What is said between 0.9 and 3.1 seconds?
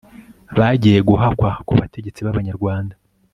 guhakwa ku bategetsi b'abanyarwanda